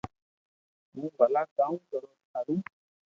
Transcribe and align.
ھون 0.93 1.05
ڀلا 1.17 1.43
ڪاو 1.57 1.75
ڪرو 1.89 2.11
ٿارو 2.31 2.55